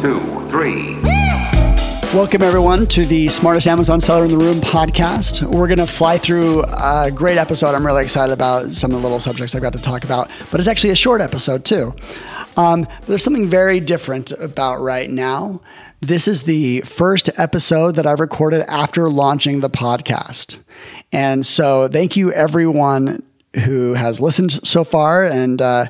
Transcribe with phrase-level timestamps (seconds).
[0.00, 0.18] two,
[0.48, 0.98] three.
[2.14, 5.42] Welcome, everyone, to the Smartest Amazon Seller in the Room podcast.
[5.42, 7.74] We're going to fly through a great episode.
[7.74, 10.58] I'm really excited about some of the little subjects I've got to talk about, but
[10.58, 11.94] it's actually a short episode, too.
[12.56, 15.60] Um, there's something very different about right now.
[16.00, 20.60] This is the first episode that I've recorded after launching the podcast.
[21.12, 23.22] And so, thank you, everyone
[23.64, 25.86] who has listened so far, and uh,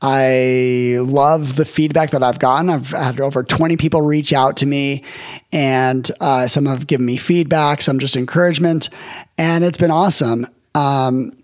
[0.00, 2.70] I love the feedback that I've gotten.
[2.70, 5.02] I've had over 20 people reach out to me,
[5.50, 8.88] and uh, some have given me feedback, some just encouragement,
[9.36, 10.46] and it's been awesome.
[10.74, 11.36] Um,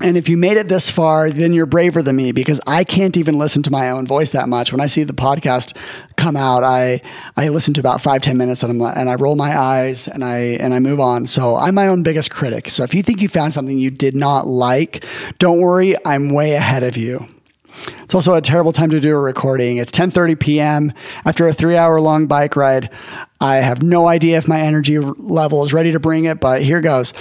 [0.00, 3.14] and if you made it this far, then you're braver than me because I can't
[3.18, 4.72] even listen to my own voice that much.
[4.72, 5.76] When I see the podcast
[6.16, 7.02] come out, I
[7.36, 10.24] I listen to about five ten minutes and, I'm, and I roll my eyes and
[10.24, 11.26] I and I move on.
[11.26, 12.70] So I'm my own biggest critic.
[12.70, 15.04] So if you think you found something you did not like,
[15.38, 17.28] don't worry, I'm way ahead of you.
[18.02, 19.76] It's also a terrible time to do a recording.
[19.76, 20.92] It's 10:30 p.m.
[21.26, 22.88] after a 3-hour long bike ride.
[23.42, 26.80] I have no idea if my energy level is ready to bring it, but here
[26.80, 27.12] goes.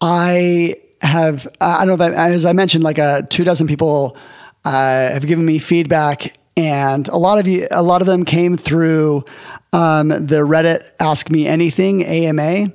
[0.00, 4.16] I have I don't know that as I mentioned, like a uh, two dozen people
[4.64, 8.56] uh, have given me feedback, and a lot of you, a lot of them came
[8.56, 9.24] through
[9.72, 12.72] um, the Reddit Ask Me Anything AMA.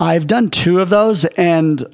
[0.00, 1.84] I've done two of those, and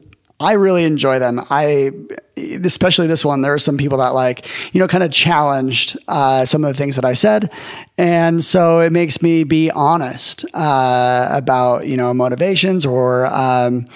[0.41, 1.41] I really enjoy them.
[1.49, 1.93] I,
[2.37, 6.45] especially this one, there are some people that like, you know, kind of challenged uh,
[6.45, 7.53] some of the things that I said.
[7.97, 13.87] And so it makes me be honest uh, about, you know, motivations or, um,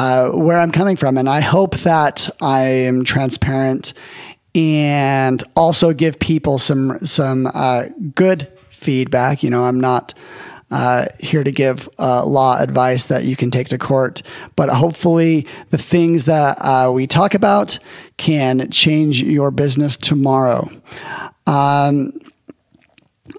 [0.00, 1.18] uh, where I'm coming from.
[1.18, 3.92] And I hope that I am transparent
[4.54, 7.84] and also give people some some uh,
[8.14, 9.42] good feedback.
[9.42, 10.14] You know, I'm not
[10.70, 14.22] uh, here to give uh, law advice that you can take to court,
[14.56, 17.78] but hopefully the things that uh, we talk about
[18.16, 20.70] can change your business tomorrow.
[21.46, 22.18] Um,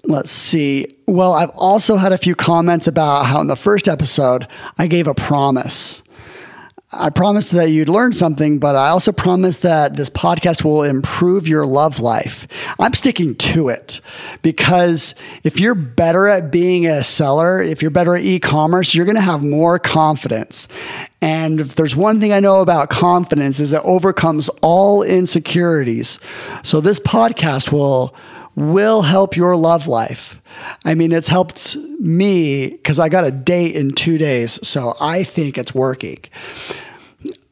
[0.04, 0.86] let's see.
[1.08, 4.46] Well, I've also had a few comments about how in the first episode
[4.78, 6.04] I gave a promise.
[6.94, 11.48] I promised that you'd learn something, but I also promised that this podcast will improve
[11.48, 12.46] your love life.
[12.78, 14.02] I'm sticking to it
[14.42, 19.06] because if you're better at being a seller, if you're better at e commerce, you're
[19.06, 20.68] going to have more confidence.
[21.22, 26.18] And if there's one thing I know about confidence is it overcomes all insecurities.
[26.62, 28.14] So this podcast will
[28.54, 30.42] will help your love life.
[30.84, 34.66] I mean, it's helped me because I got a date in two days.
[34.66, 36.18] So I think it's working.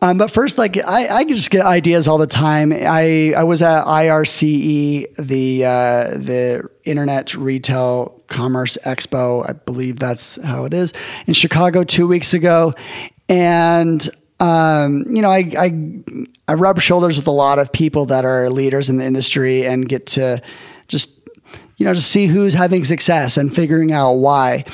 [0.03, 2.73] Um, but first, like I, I just get ideas all the time.
[2.73, 9.49] I, I was at IRCE, the uh, the Internet Retail Commerce Expo.
[9.49, 10.95] I believe that's how it is
[11.27, 12.73] in Chicago two weeks ago,
[13.29, 14.09] and
[14.41, 16.03] um, you know, I, I
[16.49, 19.87] I rub shoulders with a lot of people that are leaders in the industry and
[19.87, 20.41] get to
[20.91, 21.21] just
[21.81, 24.67] you know, to see who's having success and figuring out why.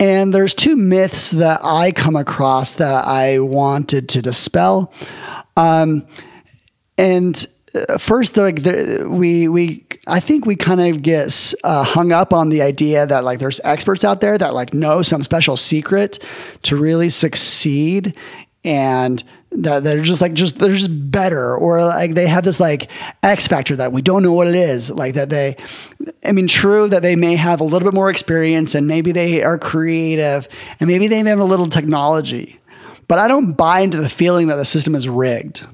[0.00, 4.90] And there's two myths that I come across that I wanted to dispel.
[5.54, 6.06] Um,
[6.96, 12.10] and uh, first, like the, we we I think we kind of get uh, hung
[12.10, 15.58] up on the idea that like there's experts out there that like know some special
[15.58, 16.24] secret
[16.62, 18.16] to really succeed
[18.64, 19.22] and
[19.52, 22.90] that they're just like just they're just better or like they have this like
[23.22, 25.56] x factor that we don't know what it is like that they
[26.24, 29.42] i mean true that they may have a little bit more experience and maybe they
[29.42, 30.48] are creative
[30.80, 32.58] and maybe they have a little technology
[33.08, 35.64] but i don't buy into the feeling that the system is rigged.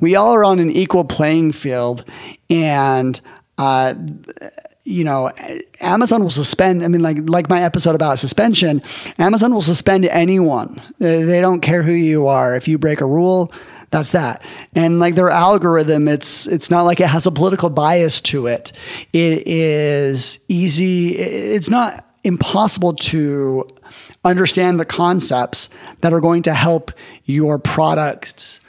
[0.00, 2.04] We all are on an equal playing field
[2.50, 3.20] and
[3.58, 3.94] uh,
[4.84, 5.30] you know,
[5.80, 6.84] Amazon will suspend.
[6.84, 8.82] I mean, like like my episode about suspension,
[9.18, 10.80] Amazon will suspend anyone.
[10.98, 12.54] They don't care who you are.
[12.54, 13.50] If you break a rule,
[13.90, 14.42] that's that.
[14.74, 18.72] And like their algorithm, it's it's not like it has a political bias to it.
[19.12, 21.16] It is easy.
[21.16, 23.66] It's not impossible to
[24.24, 26.90] understand the concepts that are going to help
[27.24, 28.60] your products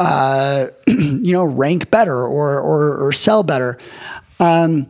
[0.00, 3.76] uh, you know, rank better or, or, or sell better.
[4.38, 4.88] Um,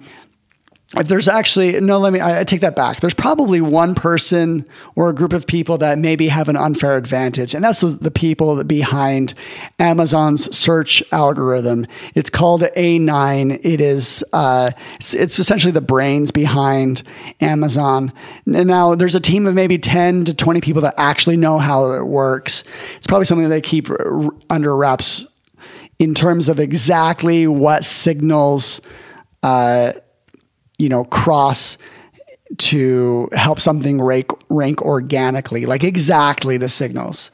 [0.97, 2.99] if there's actually no let me I, take that back.
[2.99, 4.67] There's probably one person
[4.97, 8.11] or a group of people that maybe have an unfair advantage and that's the, the
[8.11, 9.35] people behind
[9.79, 11.87] amazon's search algorithm.
[12.17, 17.05] It's called a9 it is uh, it's, it's, essentially the brains behind
[17.41, 18.13] amazon.
[18.47, 21.93] And now there's a team of maybe 10 to 20 people that actually know how
[21.93, 22.65] it works.
[22.97, 23.89] It's probably something they keep
[24.51, 25.27] under wraps
[26.01, 28.81] in terms of exactly what signals
[29.43, 29.93] uh,
[30.81, 31.77] you know, cross
[32.57, 37.31] to help something rank, rank organically, like exactly the signals.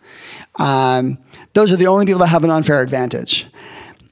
[0.56, 1.19] Um,
[1.54, 3.46] those are the only people that have an unfair advantage.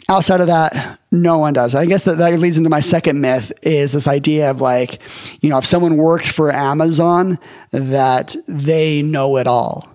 [0.08, 1.74] outside of that, no one does.
[1.74, 5.00] I guess that, that leads into my second myth is this idea of like,
[5.40, 7.38] you know, if someone worked for Amazon,
[7.70, 9.88] that they know it all.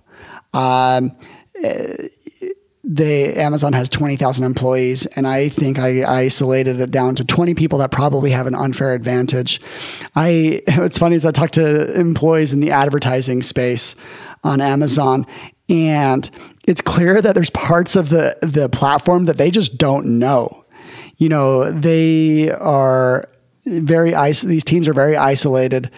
[0.53, 1.15] Um,
[2.91, 7.77] they Amazon has 20,000 employees and I think I, isolated it down to 20 people
[7.79, 9.61] that probably have an unfair advantage.
[10.15, 13.95] I it's funny as I talk to employees in the advertising space
[14.43, 15.27] on Amazon
[15.69, 16.27] and
[16.67, 20.65] it's clear that there's parts of the the platform that they just don't know.
[21.17, 23.29] You know, they are
[23.65, 25.91] very is- these teams are very isolated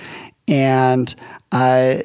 [0.46, 1.16] and
[1.54, 2.00] uh,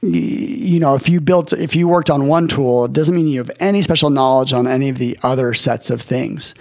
[0.00, 3.38] you know, if you built, if you worked on one tool, it doesn't mean you
[3.38, 6.54] have any special knowledge on any of the other sets of things.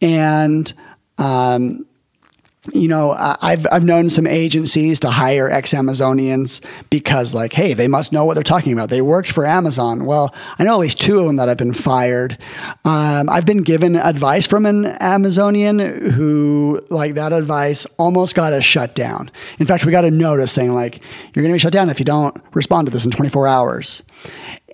[0.00, 0.72] And
[1.18, 1.86] um,
[2.74, 7.88] you know, I've I've known some agencies to hire ex Amazonians because, like, hey, they
[7.88, 8.90] must know what they're talking about.
[8.90, 10.04] They worked for Amazon.
[10.04, 12.36] Well, I know at least two of them that have been fired.
[12.84, 18.64] Um, I've been given advice from an Amazonian who, like, that advice almost got us
[18.64, 19.30] shut down.
[19.58, 21.00] In fact, we got a notice saying, like,
[21.34, 24.04] you're going to be shut down if you don't respond to this in 24 hours.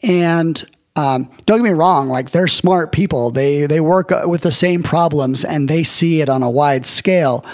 [0.03, 0.65] And
[0.96, 3.31] um, don't get me wrong, like they're smart people.
[3.31, 7.44] They they work with the same problems and they see it on a wide scale.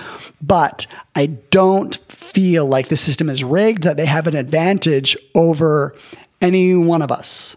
[0.41, 5.95] But I don't feel like the system is rigged, that they have an advantage over
[6.41, 7.57] any one of us.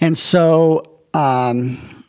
[0.00, 2.04] And so, um,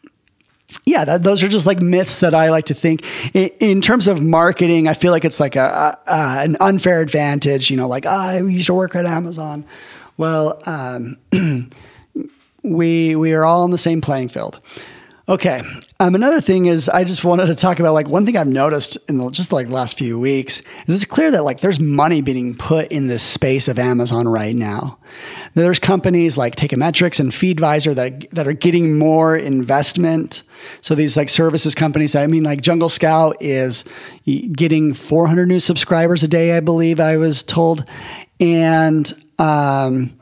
[0.85, 3.03] yeah, that, those are just like myths that I like to think.
[3.33, 7.01] In, in terms of marketing, I feel like it's like a, a, a an unfair
[7.01, 7.71] advantage.
[7.71, 9.65] You know, like ah, I used to work at Amazon.
[10.17, 11.17] Well, um,
[12.69, 14.61] we we are all on the same playing field.
[15.29, 15.61] Okay.
[15.99, 18.97] Um, another thing is, I just wanted to talk about like one thing I've noticed
[19.09, 22.55] in the, just like last few weeks is it's clear that like there's money being
[22.55, 24.99] put in the space of Amazon right now.
[25.53, 30.43] There's companies like Teikametrics and Feedvisor that that are getting more investment.
[30.79, 33.83] So these like services companies, I mean, like Jungle Scout is
[34.25, 37.83] getting 400 new subscribers a day, I believe I was told,
[38.39, 40.16] and um,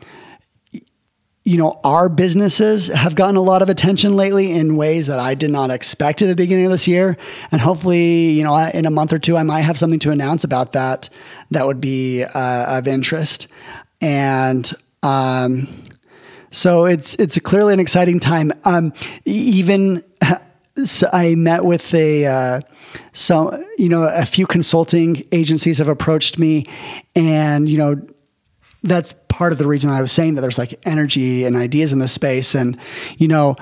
[1.45, 5.35] you know, our businesses have gotten a lot of attention lately in ways that I
[5.35, 7.17] did not expect at the beginning of this year.
[7.51, 10.43] And hopefully, you know, in a month or two, I might have something to announce
[10.43, 11.07] about that
[11.51, 13.47] that would be uh, of interest.
[14.01, 14.69] And
[15.03, 15.67] um,
[16.49, 18.51] so it's it's clearly an exciting time.
[18.63, 18.91] Um,
[19.25, 20.03] even
[20.83, 22.61] so I met with a uh,
[23.13, 26.65] so you know a few consulting agencies have approached me,
[27.15, 28.01] and you know
[28.81, 31.99] that's part of the reason I was saying that there's like energy and ideas in
[31.99, 32.55] this space.
[32.55, 32.77] And,
[33.17, 33.57] you know,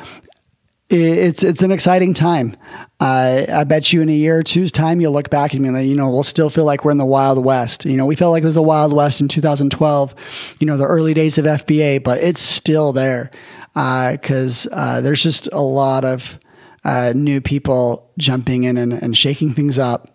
[0.87, 2.55] it's it's an exciting time.
[2.99, 5.71] Uh, I bet you in a year or two's time, you'll look back and be
[5.71, 7.85] like, you know, we'll still feel like we're in the Wild West.
[7.85, 10.13] You know, we felt like it was the Wild West in 2012,
[10.59, 13.31] you know, the early days of FBA, but it's still there
[13.73, 16.37] because uh, uh, there's just a lot of
[16.83, 20.12] uh, new people jumping in and, and shaking things up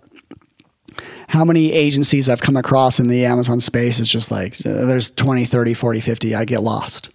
[1.28, 5.10] how many agencies I've come across in the Amazon space is just like uh, there's
[5.10, 6.34] 20, 30, 40, 50.
[6.34, 7.10] I get lost.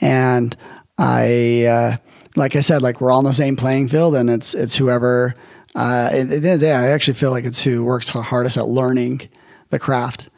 [0.00, 0.56] And
[0.96, 1.96] I, uh,
[2.36, 5.34] like I said, like we're all on the same playing field and it's, it's whoever,
[5.74, 8.56] uh, at the end of the day, I actually feel like it's who works hardest
[8.56, 9.28] at learning
[9.70, 10.28] the craft.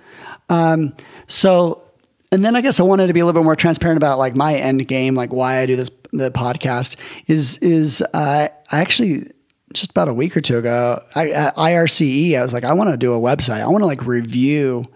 [0.49, 0.95] Um,
[1.27, 1.83] so,
[2.31, 4.35] and then I guess I wanted to be a little bit more transparent about like
[4.35, 9.31] my end game, like why I do this, the podcast is, is, uh, I actually,
[9.75, 12.91] just about a week or two ago, I, at IRCE, I was like, I want
[12.91, 13.61] to do a website.
[13.61, 14.87] I want to like review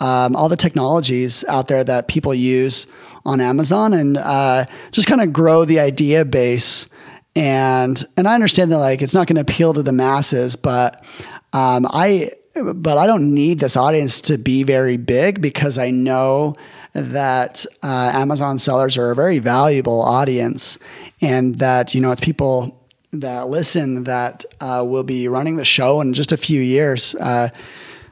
[0.00, 2.86] um, all the technologies out there that people use
[3.24, 6.88] on Amazon and uh, just kind of grow the idea base.
[7.36, 11.04] And and I understand that like it's not going to appeal to the masses, but
[11.52, 16.56] um, I but I don't need this audience to be very big because I know
[16.94, 20.78] that uh, Amazon sellers are a very valuable audience,
[21.20, 22.77] and that you know it's people
[23.12, 27.48] that listen that uh, will be running the show in just a few years uh,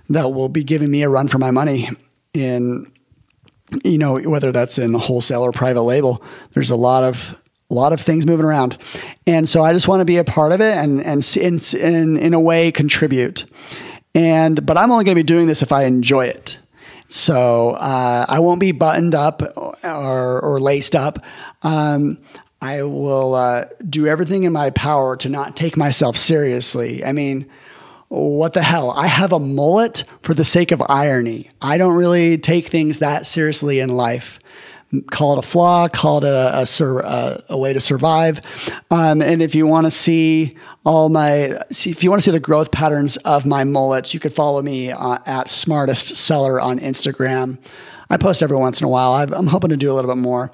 [0.09, 1.91] that will be giving me a run for my money
[2.33, 2.91] in
[3.85, 6.23] you know whether that's in wholesale or private label.
[6.53, 8.79] There's a lot of a lot of things moving around.
[9.27, 12.17] And so i just want to be a part of it and and in, in,
[12.17, 13.45] in a way contribute.
[14.15, 16.59] And but i'm only going to be doing this if i enjoy it.
[17.09, 21.25] So uh, i won't be buttoned up or, or laced up.
[21.63, 22.19] Um,
[22.67, 27.05] I will uh, do everything in my power to not take myself seriously.
[27.05, 27.47] I mean,
[28.09, 28.91] what the hell?
[28.91, 31.49] I have a mullet for the sake of irony.
[31.63, 34.41] I don't really take things that seriously in life.
[35.13, 38.41] Call it a flaw, call it a, a, a, a way to survive.
[38.91, 42.33] Um, and if you want to see all my, see, if you want to see
[42.33, 46.81] the growth patterns of my mullets, you could follow me uh, at smartest seller on
[46.81, 47.59] Instagram.
[48.11, 49.13] I post every once in a while.
[49.13, 50.51] i am hoping to do a little bit more.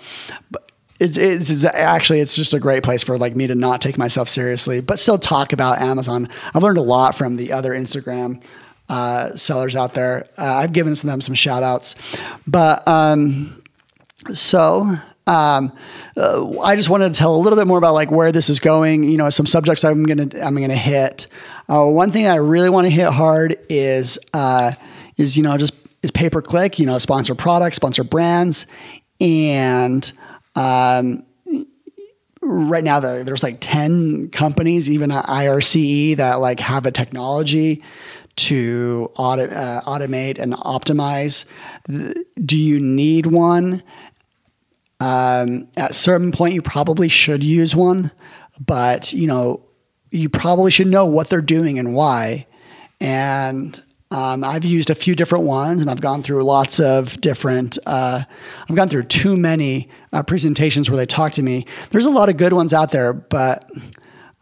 [0.50, 0.71] But
[1.02, 4.28] it's, it's, actually it's just a great place for like me to not take myself
[4.28, 6.28] seriously, but still talk about Amazon.
[6.54, 8.42] I've learned a lot from the other Instagram
[8.88, 10.26] uh, sellers out there.
[10.38, 11.94] Uh, I've given them some shout outs,
[12.46, 13.62] but um,
[14.32, 15.72] so um,
[16.16, 18.60] uh, I just wanted to tell a little bit more about like where this is
[18.60, 19.04] going.
[19.04, 21.26] You know, some subjects I'm gonna I'm gonna hit.
[21.68, 24.72] Uh, one thing I really want to hit hard is uh,
[25.16, 26.78] is you know just is pay per click.
[26.78, 28.66] You know, sponsor products, sponsor brands,
[29.20, 30.12] and
[30.54, 31.24] um,
[32.40, 37.82] right now the, there's like 10 companies even at irce that like have a technology
[38.34, 41.44] to auto, uh, automate and optimize.
[42.44, 43.82] Do you need one?
[45.00, 48.12] Um, at certain point you probably should use one
[48.60, 49.64] but you know
[50.10, 52.46] you probably should know what they're doing and why.
[53.00, 53.80] And
[54.12, 58.22] um, I've used a few different ones and I've gone through lots of different, uh,
[58.68, 61.64] I've gone through too many uh, presentations where they talk to me.
[61.90, 63.70] There's a lot of good ones out there, but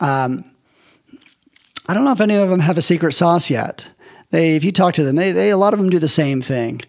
[0.01, 0.45] um,
[1.87, 3.89] I don't know if any of them have a secret sauce yet.
[4.31, 6.43] They, if you talk to them, they, they, a lot of them do the same
[6.43, 6.81] thing.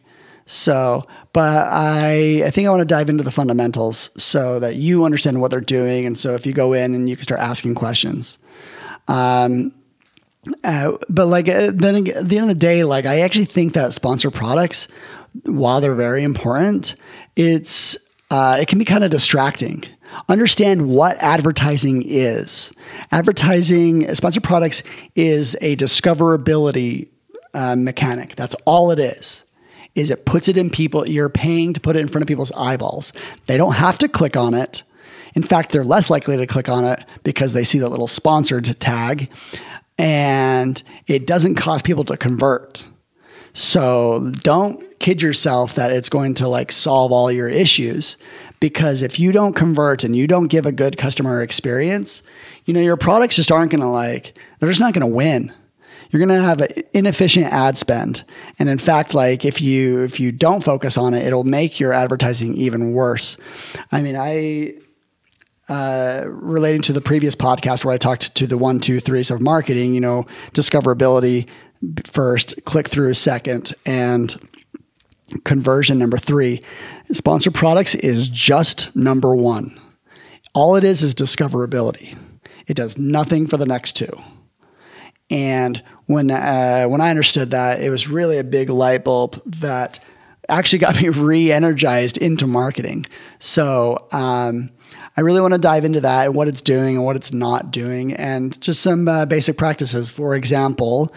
[0.47, 5.05] So, but I, I think I want to dive into the fundamentals so that you
[5.05, 6.07] understand what they're doing.
[6.07, 8.39] And so if you go in and you can start asking questions.
[9.07, 9.71] Um,
[10.63, 13.73] uh, but like uh, then at the end of the day, like I actually think
[13.73, 14.87] that sponsor products,
[15.45, 16.95] while they're very important,
[17.35, 17.95] it's
[18.29, 19.83] uh, it can be kind of distracting.
[20.27, 22.73] Understand what advertising is.
[23.11, 24.83] Advertising, sponsor products
[25.15, 27.07] is a discoverability
[27.53, 28.35] uh, mechanic.
[28.35, 29.45] That's all it is.
[29.95, 31.07] Is it puts it in people?
[31.07, 33.13] You're paying to put it in front of people's eyeballs.
[33.47, 34.83] They don't have to click on it.
[35.33, 38.79] In fact, they're less likely to click on it because they see the little sponsored
[38.79, 39.29] tag
[40.01, 42.83] and it doesn't cause people to convert.
[43.53, 48.17] So don't kid yourself that it's going to like solve all your issues
[48.59, 52.23] because if you don't convert and you don't give a good customer experience,
[52.65, 55.53] you know, your products just aren't going to like, they're just not going to win.
[56.09, 58.23] You're going to have an inefficient ad spend.
[58.57, 61.93] And in fact, like if you if you don't focus on it, it'll make your
[61.93, 63.37] advertising even worse.
[63.91, 64.73] I mean, I
[65.71, 69.39] uh, relating to the previous podcast where I talked to the one, two, threes of
[69.39, 71.47] marketing, you know, discoverability
[72.03, 74.35] first, click through second, and
[75.45, 76.61] conversion number three.
[77.13, 79.79] Sponsor products is just number one.
[80.53, 82.17] All it is is discoverability.
[82.67, 84.11] It does nothing for the next two.
[85.29, 90.03] And when uh, when I understood that, it was really a big light bulb that
[90.49, 93.05] actually got me re-energized into marketing.
[93.39, 94.69] So um,
[95.17, 97.71] I really want to dive into that and what it's doing and what it's not
[97.71, 100.09] doing, and just some uh, basic practices.
[100.09, 101.13] For example,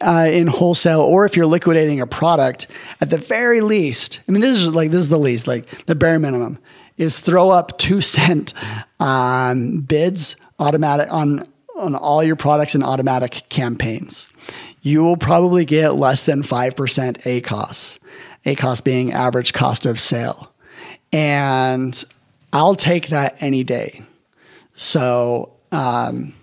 [0.00, 2.66] uh, in wholesale, or if you're liquidating a product,
[3.00, 5.94] at the very least, I mean, this is like this is the least, like the
[5.94, 6.58] bare minimum,
[6.96, 8.52] is throw up two cent
[9.00, 14.32] um, bids automatic on on all your products and automatic campaigns.
[14.82, 17.98] You will probably get less than five percent ACOS.
[18.44, 20.52] ACOS being average cost of sale.
[21.12, 22.04] And
[22.52, 24.02] I'll take that any day.
[24.74, 26.34] So um,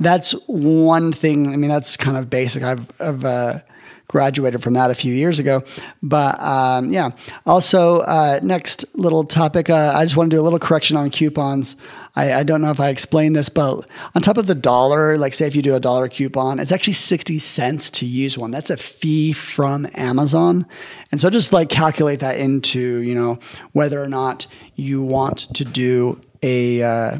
[0.00, 1.52] that's one thing.
[1.52, 2.62] I mean, that's kind of basic.
[2.62, 3.60] I've, I've uh,
[4.08, 5.64] graduated from that a few years ago.
[6.02, 7.10] But um, yeah,
[7.46, 11.10] also, uh, next little topic, uh, I just want to do a little correction on
[11.10, 11.76] coupons.
[12.14, 15.32] I, I, don't know if I explained this, but on top of the dollar, like
[15.32, 18.50] say if you do a dollar coupon, it's actually 60 cents to use one.
[18.50, 20.66] That's a fee from Amazon.
[21.10, 23.38] And so just like calculate that into, you know,
[23.72, 27.18] whether or not you want to do a, uh,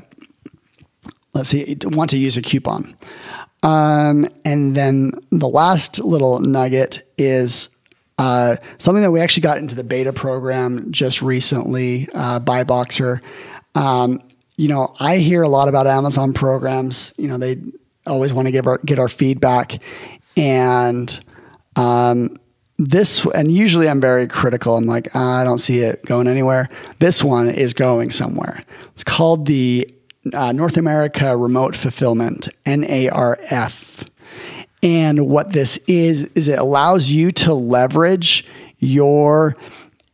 [1.33, 2.95] let's see, want to use a coupon.
[3.63, 7.71] Um, and then the last little nugget is
[8.19, 13.23] uh, something that we actually got into the beta program just recently uh, by Boxer.
[13.75, 14.21] Um,
[14.63, 17.13] you know, I hear a lot about Amazon programs.
[17.19, 17.61] You know, they
[18.07, 19.83] always want to give our, get our feedback,
[20.37, 21.21] and
[21.75, 22.37] um,
[22.79, 24.77] this and usually I'm very critical.
[24.77, 26.69] I'm like, ah, I don't see it going anywhere.
[27.01, 28.63] This one is going somewhere.
[28.93, 29.91] It's called the
[30.33, 34.07] uh, North America Remote Fulfillment (NARF).
[34.81, 38.47] And what this is is it allows you to leverage
[38.79, 39.57] your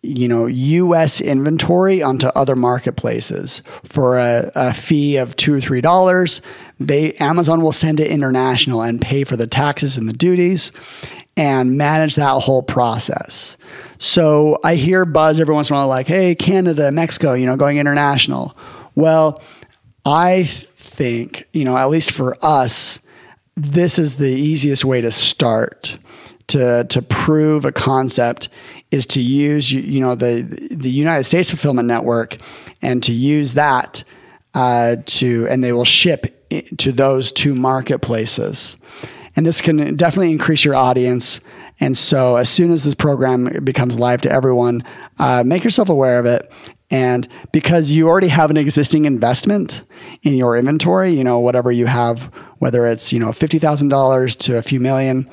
[0.02, 1.20] you know U.S.
[1.20, 6.40] inventory onto other marketplaces for a, a fee of two or three dollars.
[6.78, 10.72] They Amazon will send it international and pay for the taxes and the duties
[11.36, 13.56] and manage that whole process.
[13.98, 17.56] So I hear buzz every once in a while like, "Hey, Canada, Mexico, you know,
[17.56, 18.56] going international."
[18.94, 19.42] Well,
[20.04, 23.00] I think you know at least for us,
[23.56, 25.98] this is the easiest way to start
[26.48, 28.48] to to prove a concept
[28.90, 32.36] is to use you, know the the United States fulfillment network
[32.80, 34.04] and to use that
[34.54, 36.34] uh, to and they will ship
[36.78, 38.78] to those two marketplaces.
[39.36, 41.40] And this can definitely increase your audience.
[41.80, 44.82] And so, as soon as this program becomes live to everyone,
[45.18, 46.50] uh, make yourself aware of it.
[46.90, 49.82] And because you already have an existing investment
[50.22, 52.24] in your inventory, you know, whatever you have,
[52.58, 55.28] whether it's, you know, $50,000 to a few million,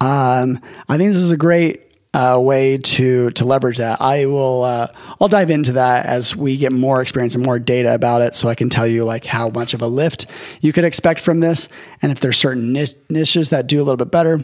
[0.00, 4.00] um, I think this is a great uh, way to to leverage that.
[4.00, 4.88] I will uh,
[5.20, 8.48] I'll dive into that as we get more experience and more data about it, so
[8.48, 10.26] I can tell you like how much of a lift
[10.60, 11.68] you could expect from this,
[12.02, 14.40] and if there's certain niches that do a little bit better.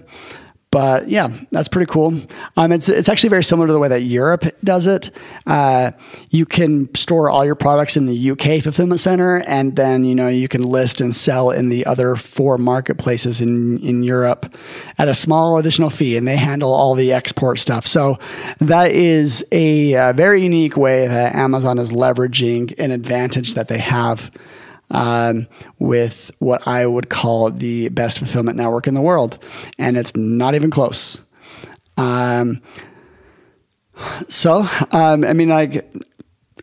[0.70, 2.20] But yeah, that's pretty cool.
[2.56, 5.10] Um, it's, it's actually very similar to the way that Europe does it.
[5.46, 5.92] Uh,
[6.30, 10.28] you can store all your products in the UK fulfillment center, and then you know
[10.28, 14.54] you can list and sell in the other four marketplaces in in Europe
[14.98, 17.86] at a small additional fee, and they handle all the export stuff.
[17.86, 18.18] So
[18.58, 23.78] that is a, a very unique way that Amazon is leveraging an advantage that they
[23.78, 24.30] have
[24.90, 25.46] um,
[25.78, 29.38] with what I would call the best fulfillment network in the world.
[29.78, 31.24] And it's not even close.
[31.96, 32.62] Um,
[34.28, 35.90] so, um, I mean, like,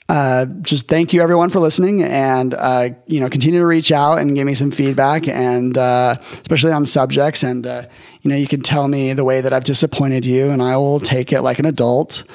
[0.09, 4.17] uh, just thank you everyone for listening and uh, you know continue to reach out
[4.17, 7.83] and give me some feedback and uh, especially on subjects and uh,
[8.21, 10.99] you know you can tell me the way that I've disappointed you and I will
[10.99, 12.25] take it like an adult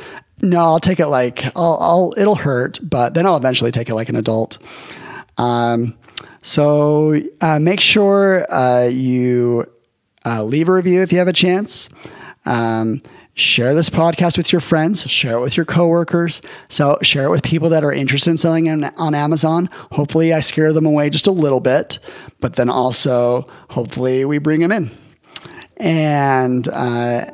[0.40, 3.94] no I'll take it like I'll, I'll it'll hurt but then I'll eventually take it
[3.94, 4.58] like an adult
[5.38, 5.96] um,
[6.42, 9.64] so uh, make sure uh, you
[10.24, 11.88] uh, leave a review if you have a chance.
[12.44, 13.02] Um,
[13.34, 16.42] share this podcast with your friends, share it with your coworkers.
[16.68, 19.68] So share it with people that are interested in selling on, on Amazon.
[19.92, 21.98] Hopefully, I scare them away just a little bit,
[22.40, 24.90] but then also hopefully we bring them in.
[25.76, 27.26] And uh,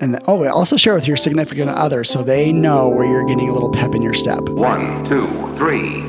[0.00, 3.52] and oh, also share with your significant other so they know where you're getting a
[3.52, 4.48] little pep in your step.
[4.48, 6.06] One, two, three.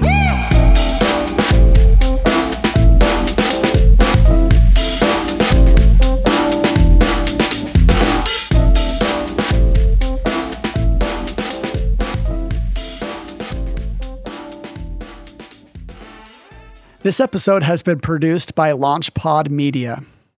[17.02, 20.04] This episode has been produced by LaunchPod Media.